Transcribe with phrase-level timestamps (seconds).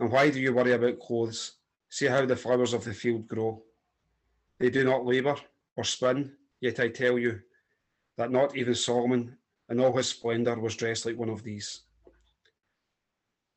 [0.00, 1.54] And why do you worry about clothes?
[1.88, 3.62] See how the flowers of the field grow.
[4.58, 5.36] They do not labour
[5.76, 7.40] or spin, yet I tell you
[8.16, 9.36] that not even Solomon
[9.70, 11.82] in all his splendour was dressed like one of these.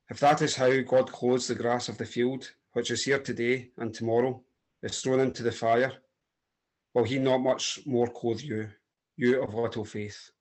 [0.10, 3.72] If that is how God clothes the grass of the field, which is here today
[3.78, 4.44] and tomorrow,
[4.84, 5.94] is thrown into the fire,
[6.94, 8.70] will he not much more clothe you,
[9.16, 10.32] you of little faith?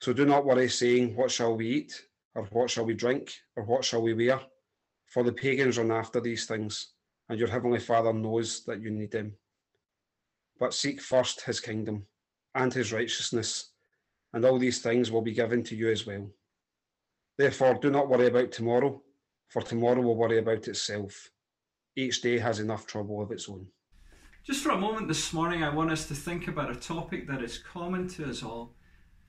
[0.00, 2.06] So do not worry, saying, What shall we eat?
[2.34, 3.32] Or what shall we drink?
[3.56, 4.40] Or what shall we wear?
[5.10, 6.92] For the pagans run after these things,
[7.28, 9.34] and your heavenly Father knows that you need them.
[10.58, 12.06] But seek first his kingdom
[12.54, 13.72] and his righteousness,
[14.32, 16.30] and all these things will be given to you as well.
[17.36, 19.02] Therefore, do not worry about tomorrow,
[19.48, 21.30] for tomorrow will worry about itself.
[21.96, 23.66] Each day has enough trouble of its own.
[24.44, 27.42] Just for a moment this morning, I want us to think about a topic that
[27.42, 28.76] is common to us all,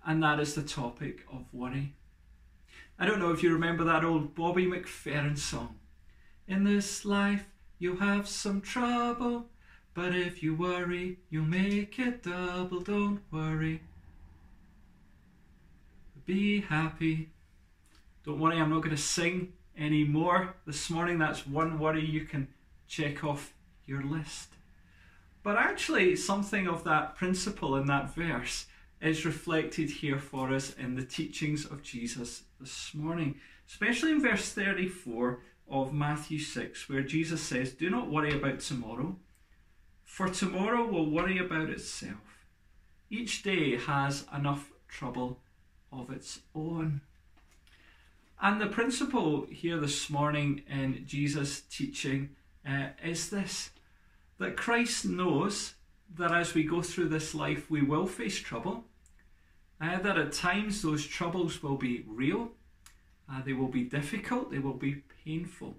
[0.06, 1.96] and that is the topic of worry.
[3.00, 5.76] I don't know if you remember that old Bobby McFerrin song.
[6.48, 7.46] In this life,
[7.80, 9.48] you'll have some trouble,
[9.94, 12.82] but if you worry, you'll make it double.
[12.82, 13.82] Don't worry.
[16.26, 17.30] Be happy.
[18.24, 21.18] Don't worry, I'm not going to sing anymore this morning.
[21.18, 22.48] That's one worry you can
[22.88, 23.54] check off
[23.86, 24.50] your list.
[25.44, 28.68] But actually, something of that principle in that verse
[29.02, 34.52] is reflected here for us in the teachings of Jesus this morning, especially in verse
[34.52, 39.16] 34 of Matthew 6, where Jesus says, Do not worry about tomorrow,
[40.04, 42.46] for tomorrow will worry about itself.
[43.10, 45.40] Each day has enough trouble
[45.92, 47.02] of its own.
[48.42, 52.30] And the principle here this morning in Jesus' teaching
[52.68, 53.72] uh, is this
[54.38, 55.76] that Christ knows
[56.16, 58.86] that as we go through this life, we will face trouble,
[59.82, 62.52] uh, that at times those troubles will be real,
[63.32, 65.76] uh, they will be difficult, they will be painful.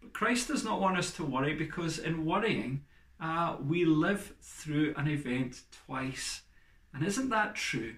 [0.00, 2.84] But Christ does not want us to worry because in worrying,
[3.20, 6.42] uh, we live through an event twice.
[6.92, 7.94] And isn't that true?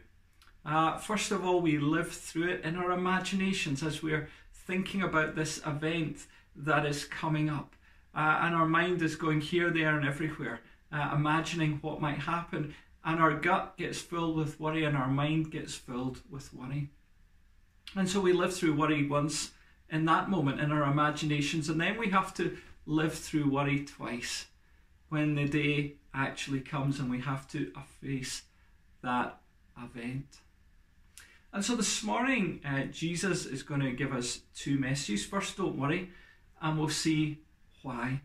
[0.65, 5.37] Uh, first of all, we live through it in our imaginations as we're thinking about
[5.37, 7.75] this event that is coming up.
[8.15, 12.75] Uh, and our mind is going here, there, and everywhere, uh, imagining what might happen.
[13.06, 16.91] And our gut gets filled with worry, and our mind gets filled with worry.
[17.94, 19.53] And so we live through worry once
[19.89, 24.47] in that moment in our imaginations, and then we have to live through worry twice
[25.09, 28.43] when the day actually comes and we have to face
[29.03, 29.38] that
[29.83, 30.41] event.
[31.53, 35.25] And so this morning, uh, Jesus is going to give us two messages.
[35.25, 36.11] First, don't worry,
[36.61, 37.38] and we'll see
[37.83, 38.21] why.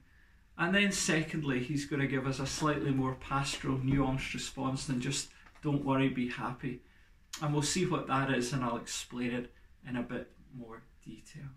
[0.62, 5.02] And then, secondly, he's going to give us a slightly more pastoral, nuanced response than
[5.02, 5.30] just
[5.64, 6.84] don't worry, be happy.
[7.42, 9.52] And we'll see what that is, and I'll explain it
[9.90, 11.48] in a bit more detail.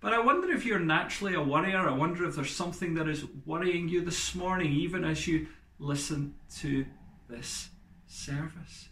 [0.00, 1.88] But I wonder if you're naturally a worrier.
[1.88, 5.46] I wonder if there's something that is worrying you this morning, even as you
[5.78, 6.84] listen to
[7.28, 7.68] this
[8.08, 8.88] service.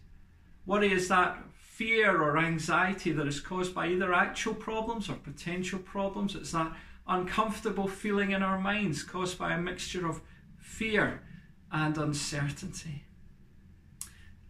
[0.64, 5.80] Worry is that fear or anxiety that is caused by either actual problems or potential
[5.80, 6.36] problems.
[6.36, 6.72] It's that
[7.06, 10.20] uncomfortable feeling in our minds caused by a mixture of
[10.58, 11.22] fear
[11.72, 13.04] and uncertainty.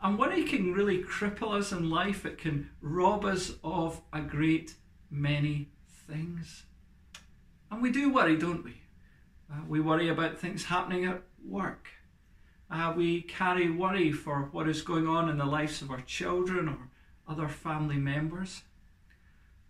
[0.03, 4.75] And worry can really cripple us in life, it can rob us of a great
[5.11, 5.69] many
[6.09, 6.65] things.
[7.71, 8.81] And we do worry, don't we?
[9.53, 11.89] Uh, we worry about things happening at work.
[12.71, 16.69] Uh, we carry worry for what is going on in the lives of our children
[16.69, 16.89] or
[17.29, 18.63] other family members.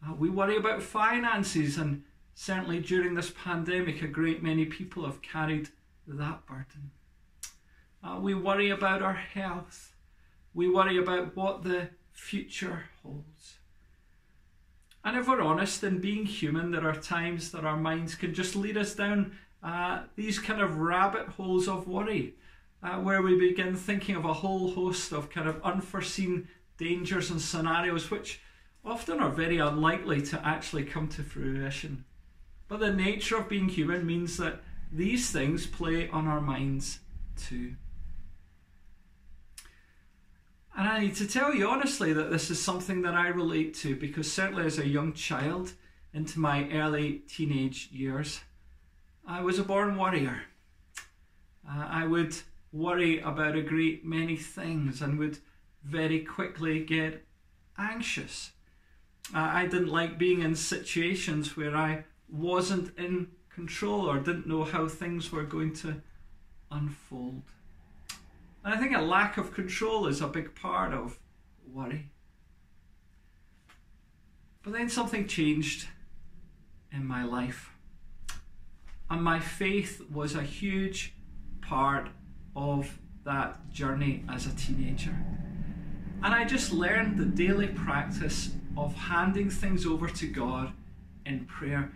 [0.06, 2.04] Uh, we worry about finances, and
[2.34, 5.68] certainly during this pandemic, a great many people have carried
[6.06, 6.90] that burden.
[8.02, 9.94] Uh, we worry about our health.
[10.54, 13.58] We worry about what the future holds.
[15.04, 18.54] And if we're honest in being human, there are times that our minds can just
[18.54, 22.34] lead us down uh, these kind of rabbit holes of worry,
[22.82, 26.48] uh, where we begin thinking of a whole host of kind of unforeseen
[26.78, 28.40] dangers and scenarios which
[28.84, 32.04] often are very unlikely to actually come to fruition.
[32.70, 34.60] But the nature of being human means that
[34.92, 37.00] these things play on our minds
[37.36, 37.74] too.
[40.76, 43.96] And I need to tell you honestly that this is something that I relate to
[43.96, 45.72] because certainly as a young child,
[46.14, 48.40] into my early teenage years,
[49.26, 50.42] I was a born worrier.
[51.68, 52.36] Uh, I would
[52.72, 55.38] worry about a great many things and would
[55.82, 57.24] very quickly get
[57.76, 58.52] anxious.
[59.34, 64.64] Uh, I didn't like being in situations where I wasn't in control or didn't know
[64.64, 66.00] how things were going to
[66.70, 67.42] unfold.
[68.64, 71.18] And I think a lack of control is a big part of
[71.72, 72.10] worry.
[74.62, 75.88] But then something changed
[76.92, 77.70] in my life.
[79.08, 81.14] And my faith was a huge
[81.62, 82.10] part
[82.54, 85.16] of that journey as a teenager.
[86.22, 90.72] And I just learned the daily practice of handing things over to God
[91.24, 91.90] in prayer,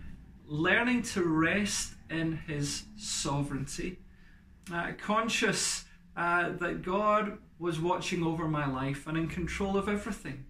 [0.47, 3.99] learning to rest in His sovereignty,
[4.73, 5.85] uh, conscious
[6.17, 10.45] uh, that God was watching over my life and in control of everything.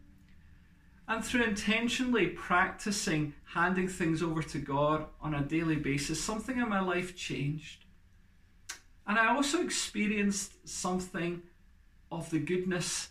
[1.07, 6.69] And through intentionally practicing handing things over to God on a daily basis, something in
[6.69, 7.85] my life changed.
[9.07, 11.43] And I also experienced something
[12.11, 13.11] of the goodness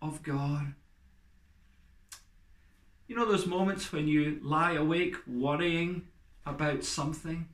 [0.00, 0.74] of God.
[3.12, 6.06] You know, those moments when you lie awake worrying
[6.46, 7.46] about something,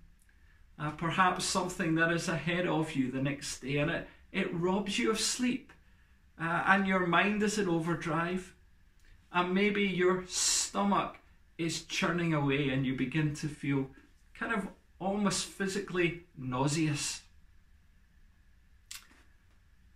[0.78, 5.00] uh, perhaps something that is ahead of you the next day, and it, it robs
[5.00, 5.72] you of sleep,
[6.40, 8.55] uh, and your mind is in overdrive
[9.32, 11.16] and maybe your stomach
[11.58, 13.90] is churning away and you begin to feel
[14.38, 14.69] kind of
[15.00, 17.22] almost physically nauseous.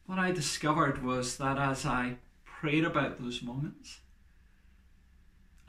[0.07, 4.01] What I discovered was that as I prayed about those moments,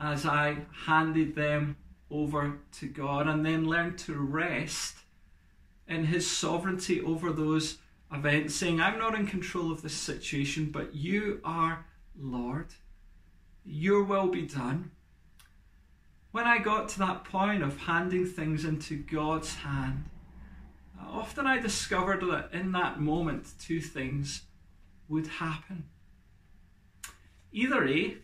[0.04, 1.76] as I handed them
[2.10, 4.96] over to God and then learned to rest
[5.88, 7.78] in His sovereignty over those
[8.12, 11.86] events, saying, I'm not in control of this situation, but you are
[12.16, 12.68] Lord
[13.64, 14.90] your will be done.
[16.32, 20.04] When I got to that point of handing things into God's hand,
[21.00, 24.42] often I discovered that in that moment, two things
[25.08, 25.84] would happen.
[27.52, 28.16] Either A,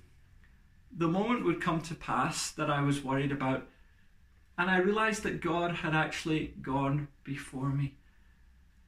[0.97, 3.67] the moment would come to pass that I was worried about,
[4.59, 7.97] and I realized that God had actually gone before me.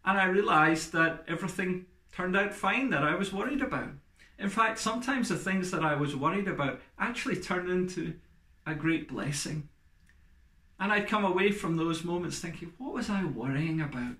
[0.05, 3.91] And I realized that everything turned out fine that I was worried about.
[4.39, 8.15] In fact, sometimes the things that I was worried about actually turned into
[8.67, 9.69] a great blessing.
[10.81, 14.17] And I'd come away from those moments thinking, what was I worrying about?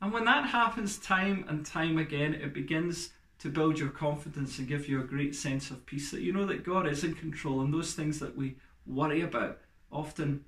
[0.00, 4.68] And when that happens time and time again, it begins to build your confidence and
[4.68, 7.60] give you a great sense of peace that you know that God is in control
[7.60, 8.56] and those things that we
[8.86, 9.58] worry about
[9.92, 10.44] often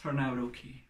[0.00, 0.84] turn out okay.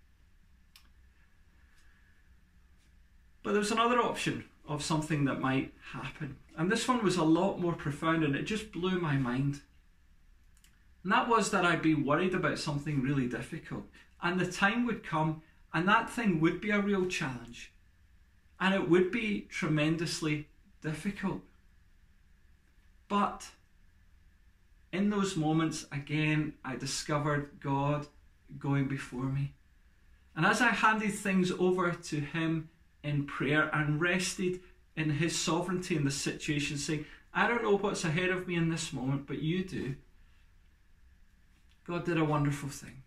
[3.43, 6.37] But there's another option of something that might happen.
[6.57, 9.61] And this one was a lot more profound and it just blew my mind.
[11.03, 13.85] And that was that I'd be worried about something really difficult.
[14.23, 15.43] And the time would come
[15.75, 17.73] and that thing would be a real challenge.
[18.59, 20.49] And it would be tremendously
[20.85, 21.41] difficult.
[23.09, 23.49] But
[24.93, 28.07] in those moments, again, I discovered God
[28.61, 29.55] going before me.
[30.37, 32.69] And as I handed things over to Him,
[33.05, 34.61] in prayer and rested
[34.97, 38.71] in his sovereignty in the situation, saying, I don't know what's ahead of me in
[38.71, 39.95] this moment, but you do.
[41.87, 43.03] God did a wonderful thing.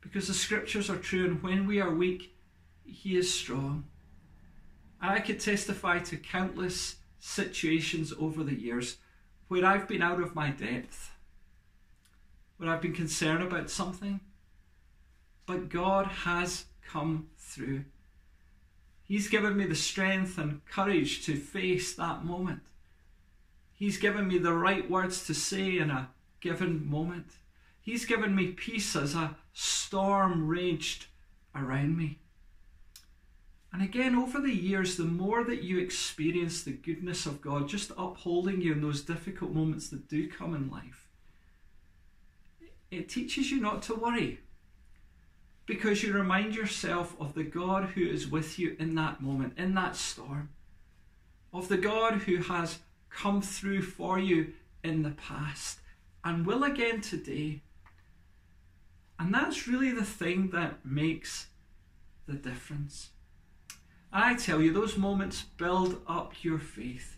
[0.00, 2.34] Because the scriptures are true, and when we are weak,
[2.84, 3.84] he is strong.
[5.00, 8.96] I could testify to countless situations over the years
[9.48, 11.10] where I've been out of my depth,
[12.56, 14.20] where I've been concerned about something,
[15.46, 17.84] but God has come through.
[19.04, 22.62] He's given me the strength and courage to face that moment.
[23.72, 27.28] He's given me the right words to say in a given moment.
[27.80, 31.06] He's given me peace as a storm raged
[31.54, 32.18] around me.
[33.78, 37.92] And again, over the years, the more that you experience the goodness of God just
[37.96, 41.06] upholding you in those difficult moments that do come in life,
[42.90, 44.40] it teaches you not to worry
[45.64, 49.74] because you remind yourself of the God who is with you in that moment, in
[49.74, 50.48] that storm,
[51.52, 52.80] of the God who has
[53.10, 55.78] come through for you in the past
[56.24, 57.62] and will again today.
[59.20, 61.46] And that's really the thing that makes
[62.26, 63.10] the difference.
[64.12, 67.16] I tell you, those moments build up your faith.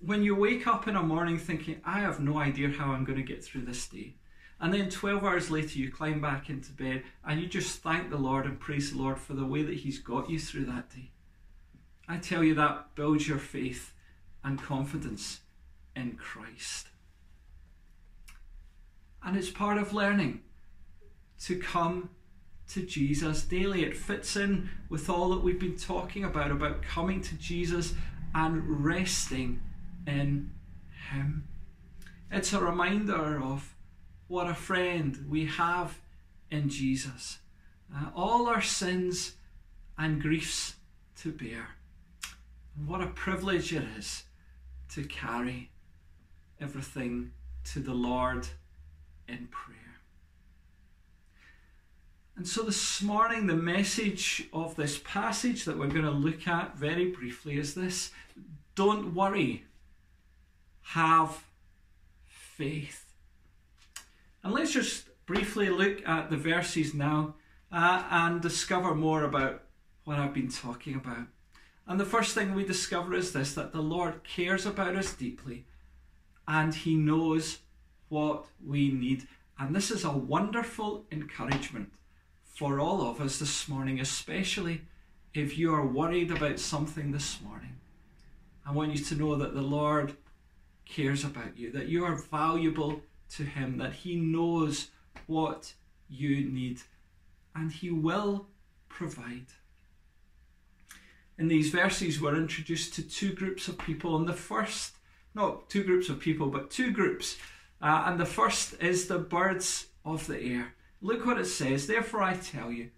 [0.00, 3.18] When you wake up in a morning thinking, I have no idea how I'm going
[3.18, 4.14] to get through this day,
[4.62, 8.16] and then 12 hours later, you climb back into bed and you just thank the
[8.16, 11.10] Lord and praise the Lord for the way that He's got you through that day.
[12.08, 13.92] I tell you, that builds your faith
[14.44, 15.40] and confidence
[15.96, 16.86] in Christ.
[19.24, 20.42] And it's part of learning
[21.40, 22.10] to come
[22.74, 23.84] to Jesus daily.
[23.84, 27.94] It fits in with all that we've been talking about, about coming to Jesus
[28.34, 29.60] and resting
[30.06, 30.50] in
[31.10, 31.48] Him.
[32.30, 33.74] It's a reminder of
[34.26, 35.98] what a friend we have
[36.50, 37.38] in Jesus.
[37.94, 39.32] Uh, all our sins
[39.98, 40.76] and griefs
[41.18, 41.68] to bear.
[42.76, 44.24] And what a privilege it is
[44.94, 45.70] to carry
[46.58, 47.32] everything
[47.64, 48.48] to the Lord
[49.28, 49.91] in prayer.
[52.36, 56.76] And so this morning, the message of this passage that we're going to look at
[56.76, 58.10] very briefly is this
[58.74, 59.64] don't worry,
[60.80, 61.44] have
[62.26, 63.12] faith.
[64.42, 67.34] And let's just briefly look at the verses now
[67.70, 69.64] uh, and discover more about
[70.04, 71.26] what I've been talking about.
[71.86, 75.66] And the first thing we discover is this that the Lord cares about us deeply
[76.48, 77.58] and He knows
[78.08, 79.28] what we need.
[79.58, 81.92] And this is a wonderful encouragement
[82.52, 84.82] for all of us this morning, especially
[85.32, 87.76] if you are worried about something this morning.
[88.66, 90.14] I want you to know that the Lord
[90.84, 94.88] cares about you, that you are valuable to Him, that He knows
[95.26, 95.72] what
[96.10, 96.82] you need,
[97.54, 98.46] and He will
[98.88, 99.46] provide.
[101.38, 104.96] In these verses, we're introduced to two groups of people, and the first,
[105.34, 107.38] not two groups of people, but two groups.
[107.80, 110.74] Uh, and the first is the birds of the air.
[111.02, 111.88] Look what it says.
[111.88, 112.90] Therefore, I tell you,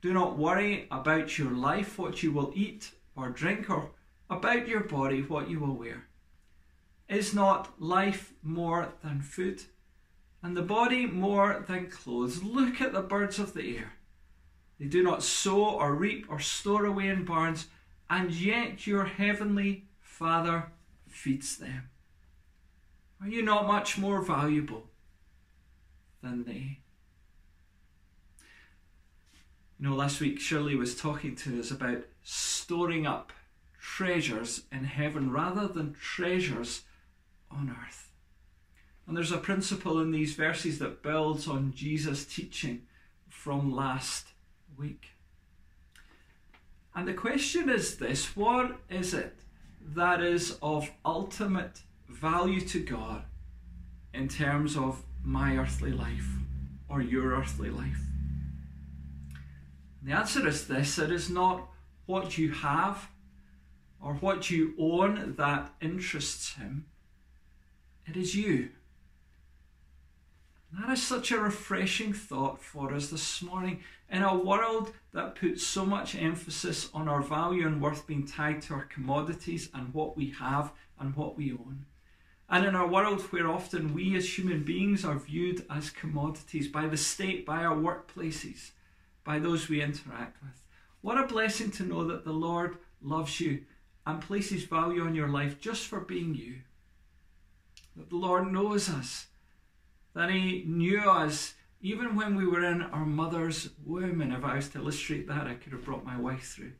[0.00, 3.90] do not worry about your life, what you will eat or drink, or
[4.30, 6.06] about your body, what you will wear.
[7.08, 9.64] Is not life more than food,
[10.42, 12.42] and the body more than clothes?
[12.42, 13.94] Look at the birds of the air.
[14.78, 17.66] They do not sow or reap or store away in barns,
[18.08, 20.70] and yet your heavenly Father
[21.08, 21.90] feeds them.
[23.20, 24.88] Are you not much more valuable
[26.22, 26.81] than they?
[29.82, 33.32] You know, last week Shirley was talking to us about storing up
[33.80, 36.82] treasures in heaven rather than treasures
[37.50, 38.12] on earth.
[39.08, 42.82] And there's a principle in these verses that builds on Jesus' teaching
[43.28, 44.28] from last
[44.78, 45.06] week.
[46.94, 49.36] And the question is this what is it
[49.96, 53.24] that is of ultimate value to God
[54.14, 56.28] in terms of my earthly life
[56.88, 58.11] or your earthly life?
[60.04, 61.68] The answer is this it is not
[62.06, 63.08] what you have
[64.00, 66.86] or what you own that interests him,
[68.06, 68.70] it is you.
[70.72, 73.84] that is such a refreshing thought for us this morning.
[74.10, 78.60] In a world that puts so much emphasis on our value and worth being tied
[78.62, 81.86] to our commodities and what we have and what we own.
[82.50, 86.88] And in a world where often we as human beings are viewed as commodities by
[86.88, 88.72] the state, by our workplaces,
[89.24, 90.62] by those we interact with.
[91.00, 93.64] What a blessing to know that the Lord loves you
[94.06, 96.56] and places value on your life just for being you.
[97.96, 99.26] That the Lord knows us,
[100.14, 104.20] that He knew us even when we were in our mother's womb.
[104.20, 106.72] And if I was to illustrate that, I could have brought my wife through,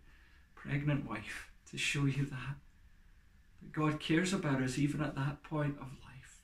[0.55, 2.57] pregnant wife, to show you that.
[3.61, 6.43] That God cares about us even at that point of life.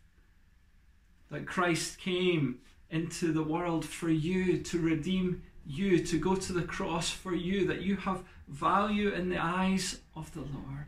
[1.31, 2.59] That Christ came
[2.91, 7.67] into the world for you to redeem you, to go to the cross for you,
[7.67, 10.87] that you have value in the eyes of the Lord.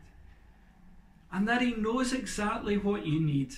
[1.31, 3.55] And that He knows exactly what you need.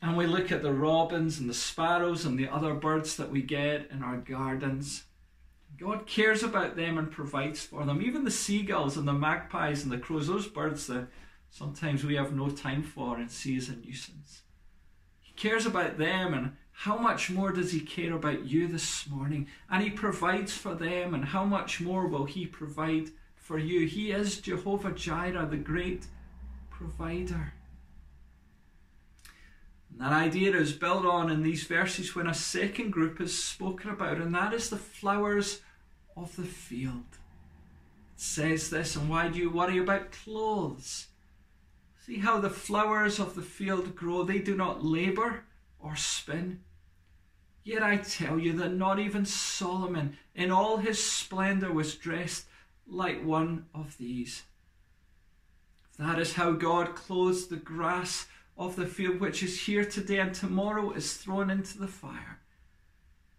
[0.00, 3.42] And we look at the robins and the sparrows and the other birds that we
[3.42, 5.04] get in our gardens.
[5.76, 8.00] God cares about them and provides for them.
[8.00, 11.08] Even the seagulls and the magpies and the crows, those birds that
[11.50, 14.42] sometimes we have no time for and see as a nuisance.
[15.20, 19.46] He cares about them and how much more does He care about you this morning?
[19.70, 23.86] And He provides for them, and how much more will He provide for you?
[23.86, 26.06] He is Jehovah Jireh, the great
[26.70, 27.54] provider.
[29.90, 33.90] And that idea is built on in these verses when a second group is spoken
[33.90, 35.60] about, and that is the flowers
[36.16, 37.04] of the field.
[38.14, 41.06] It says this, and why do you worry about clothes?
[42.04, 45.44] See how the flowers of the field grow, they do not labour
[45.84, 46.60] or spin.
[47.62, 52.46] Yet I tell you that not even Solomon in all his splendour was dressed
[52.86, 54.42] like one of these.
[55.98, 58.26] That is how God clothes the grass
[58.56, 62.40] of the field, which is here today and tomorrow is thrown into the fire.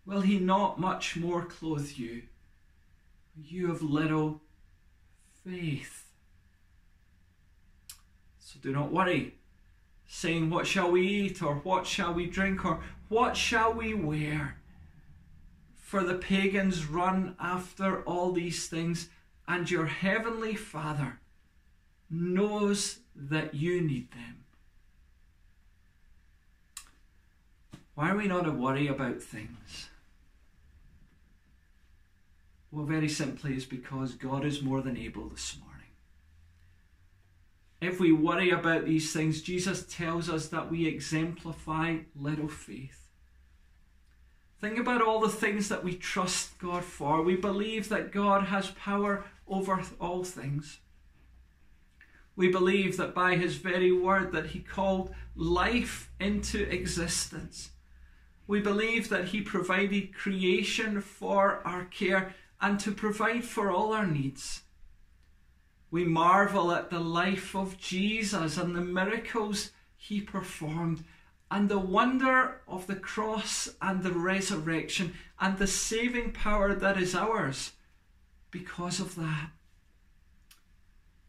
[0.06, 2.24] Will he not much more clothe you?
[3.36, 4.42] You have little
[5.44, 6.06] faith.
[8.40, 9.36] So do not worry
[10.08, 14.58] saying, What shall we eat, or what shall we drink, or What shall we wear?
[15.76, 19.10] For the pagans run after all these things,
[19.48, 21.20] and your heavenly Father
[22.10, 24.44] knows that you need them.
[27.94, 29.90] Why are we not to worry about things?
[32.72, 35.75] Well, very simply, is because God is more than able this morning.
[37.82, 43.10] If we worry about these things, Jesus tells us that we exemplify little faith.
[44.60, 47.22] Think about all the things that we trust God for.
[47.22, 50.80] We believe that God has power over all things.
[52.36, 57.72] We believe that by his very word that he called life into existence.
[58.48, 64.06] We believe that he provided creation for our care and to provide for all our
[64.06, 64.62] needs.
[65.92, 71.04] We marvel at the life of Jesus and the miracles he performed,
[71.50, 77.16] and the wonder of the cross and the resurrection, and the saving power that is
[77.16, 77.72] ours
[78.52, 79.52] because of that.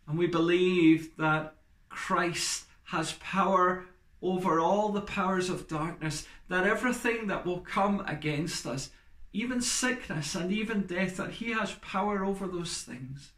[0.07, 1.55] And we believe that
[1.89, 3.87] Christ has power
[4.23, 8.91] over all the powers of darkness, that everything that will come against us,
[9.33, 13.33] even sickness and even death, that He has power over those things.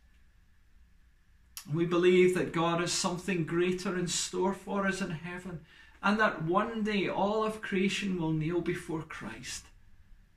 [1.73, 5.61] We believe that God has something greater in store for us in heaven,
[6.03, 9.65] and that one day all of creation will kneel before Christ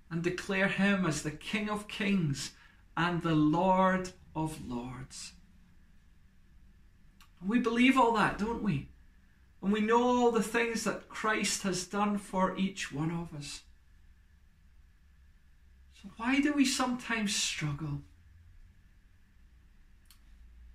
[0.09, 2.51] and declare Him as the King of kings
[2.97, 5.33] and the Lord of lords.
[7.45, 8.89] We believe all that, don't we?
[9.63, 13.61] And we know all the things that Christ has done for each one of us.
[16.01, 18.01] So, why do we sometimes struggle?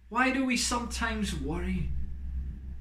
[0.08, 1.88] Why do we sometimes worry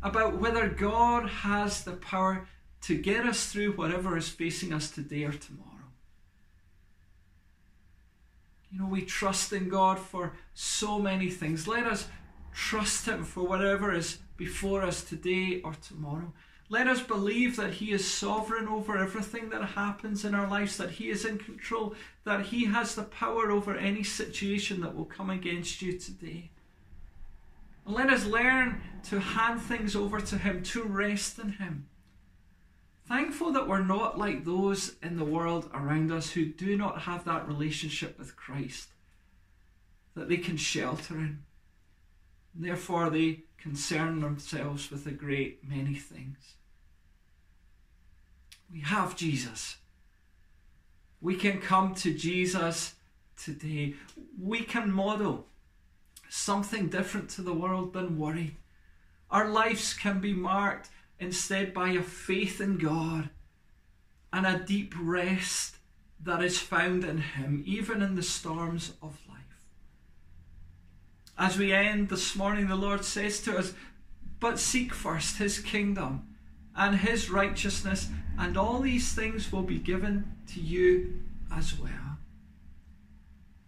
[0.04, 2.48] about whether God has the power
[2.82, 5.72] to get us through whatever is facing us today or tomorrow?
[8.72, 11.68] You know, we trust in God for so many things.
[11.68, 12.08] Let us
[12.54, 16.32] trust Him for whatever is before us today or tomorrow.
[16.70, 20.92] Let us believe that He is sovereign over everything that happens in our lives, that
[20.92, 25.30] He is in control, that He has the power over any situation that will come
[25.32, 26.52] against you today.
[27.86, 31.88] Let us learn to hand things over to Him, to rest in Him.
[33.08, 37.24] Thankful that we're not like those in the world around us who do not have
[37.26, 38.90] that relationship with Christ
[40.16, 41.44] that they can shelter in.
[42.56, 46.56] Therefore, they concern themselves with a great many things.
[48.72, 49.78] We have Jesus.
[51.22, 52.96] We can come to Jesus
[53.38, 53.96] today.
[54.42, 55.48] We can model
[56.30, 58.58] something different to the world than worry.
[59.30, 63.30] Our lives can be marked instead by a faith in God
[64.32, 65.78] and a deep rest
[66.24, 69.36] that is found in Him, even in the storms of life.
[71.38, 73.74] As we end this morning, the Lord says to us,
[74.40, 76.28] But seek first his kingdom
[76.76, 81.22] and his righteousness, and all these things will be given to you
[81.54, 82.15] as well.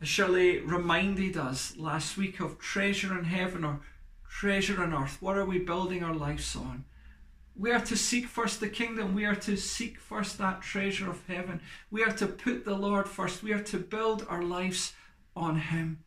[0.06, 3.80] Shirley reminded us last week of treasure in heaven or
[4.30, 5.18] treasure on earth.
[5.20, 6.86] What are we building our lives on?
[7.56, 9.16] We are to seek first the kingdom.
[9.16, 11.62] We are to seek first that treasure of heaven.
[11.90, 13.42] We are to put the Lord first.
[13.42, 14.94] We are to build our lives
[15.36, 16.04] on Him.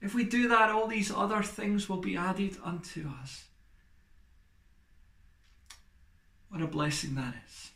[0.00, 3.46] If we do that, all these other things will be added unto us.
[6.48, 7.70] What a blessing that is.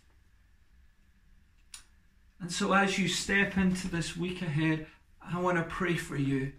[2.41, 4.87] And so, as you step into this week ahead,
[5.33, 6.53] I want to pray for you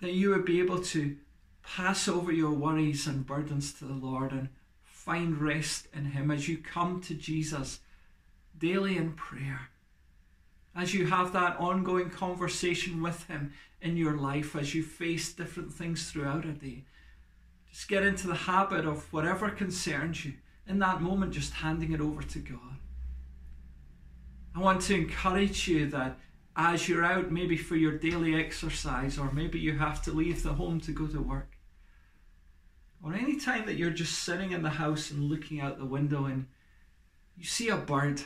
[0.00, 1.16] that you would be able to
[1.62, 4.48] pass over your worries and burdens to the Lord and
[4.82, 7.80] find rest in Him as you come to Jesus
[8.58, 9.70] daily in prayer
[10.74, 15.72] as you have that ongoing conversation with Him in your life, as you face different
[15.72, 16.84] things throughout a day.
[17.70, 20.34] Just get into the habit of whatever concerns you,
[20.66, 22.76] in that moment, just handing it over to God.
[24.54, 26.18] I want to encourage you that
[26.56, 30.54] as you're out, maybe for your daily exercise, or maybe you have to leave the
[30.54, 31.56] home to go to work,
[33.02, 36.26] or any time that you're just sitting in the house and looking out the window
[36.26, 36.46] and
[37.36, 38.20] you see a bird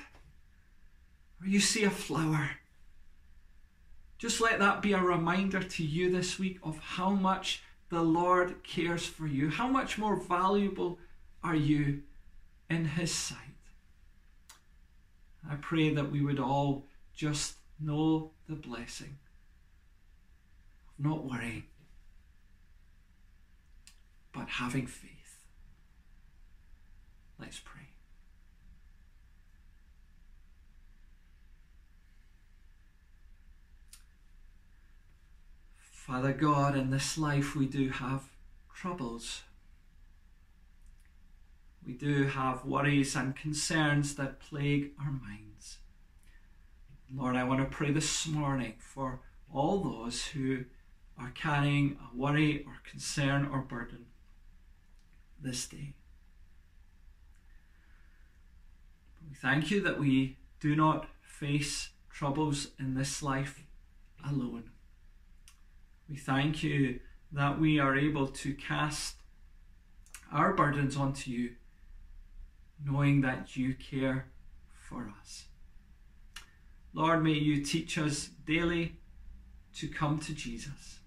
[1.40, 2.50] or you see a flower,
[4.18, 8.64] just let that be a reminder to you this week of how much the Lord
[8.64, 9.50] cares for you.
[9.50, 10.98] How much more valuable
[11.42, 12.02] are you
[12.70, 13.38] in His sight?
[15.48, 19.18] I pray that we would all just know the blessing
[20.88, 21.64] of not worrying,
[24.32, 25.10] but having faith.
[27.38, 27.82] Let's pray.
[35.78, 38.24] Father God, in this life we do have
[38.74, 39.42] troubles.
[41.86, 45.53] We do have worries and concerns that plague our minds.
[47.16, 49.20] Lord, I want to pray this morning for
[49.52, 50.64] all those who
[51.16, 54.06] are carrying a worry or concern or burden
[55.40, 55.94] this day.
[59.28, 63.62] We thank you that we do not face troubles in this life
[64.28, 64.70] alone.
[66.08, 66.98] We thank you
[67.30, 69.16] that we are able to cast
[70.32, 71.52] our burdens onto you,
[72.84, 74.26] knowing that you care
[74.88, 75.44] for us.
[76.94, 78.94] Lord, may you teach us daily
[79.74, 81.00] to come to Jesus.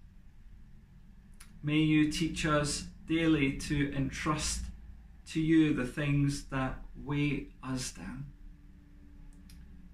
[1.64, 4.64] May you teach us daily to entrust
[5.28, 8.26] to you the things that weigh us down.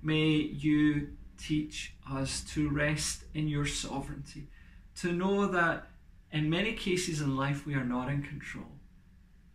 [0.02, 4.48] May you teach us to rest in your sovereignty,
[4.96, 5.88] to know that
[6.32, 8.80] in many cases in life we are not in control,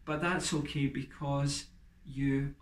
[0.04, 1.64] but that's okay because
[2.06, 2.54] you.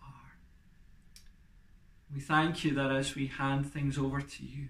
[2.13, 4.69] We thank you that as we hand things over to you,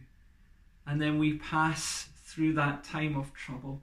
[0.86, 3.82] and then we pass through that time of trouble,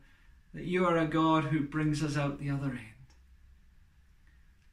[0.54, 2.80] that you are a God who brings us out the other end.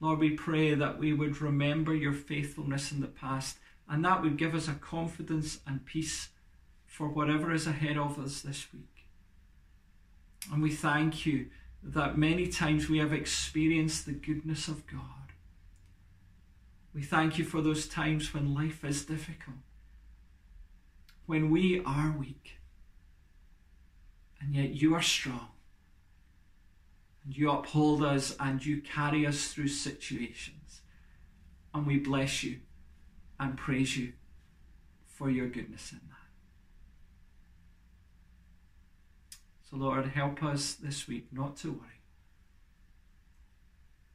[0.01, 4.39] Lord, we pray that we would remember your faithfulness in the past, and that would
[4.39, 6.29] give us a confidence and peace
[6.87, 9.07] for whatever is ahead of us this week.
[10.53, 11.47] And we thank you
[11.83, 15.20] that many times we have experienced the goodness of God.
[16.93, 19.59] We thank you for those times when life is difficult,
[21.27, 22.59] when we are weak,
[24.41, 25.49] and yet you are strong.
[27.25, 30.81] And you uphold us and you carry us through situations.
[31.75, 32.61] And we bless you
[33.39, 34.15] and praise you
[35.07, 36.17] for your goodness in that.
[39.69, 42.01] So, Lord, help us this week not to worry,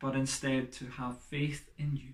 [0.01, 2.13] but instead to have faith in you.